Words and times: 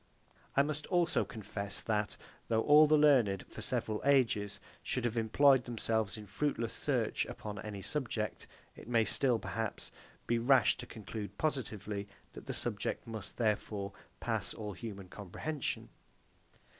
I 0.57 0.63
must 0.63 0.87
also 0.87 1.23
confess 1.23 1.79
that, 1.79 2.17
though 2.47 2.63
all 2.63 2.87
the 2.87 2.97
learned, 2.97 3.45
for 3.47 3.61
several 3.61 4.01
ages, 4.03 4.59
should 4.81 5.05
have 5.05 5.15
employed 5.15 5.65
themselves 5.65 6.17
in 6.17 6.25
fruitless 6.25 6.73
search 6.73 7.23
upon 7.27 7.59
any 7.59 7.83
subject, 7.83 8.47
it 8.75 8.87
may 8.87 9.05
still, 9.05 9.37
perhaps, 9.37 9.91
be 10.25 10.39
rash 10.39 10.75
to 10.77 10.87
conclude 10.87 11.37
positively 11.37 12.07
that 12.33 12.47
the 12.47 12.53
subject 12.53 13.05
must, 13.05 13.37
therefore, 13.37 13.93
pass 14.19 14.55
all 14.55 14.73
human 14.73 15.07
comprehension. 15.07 15.89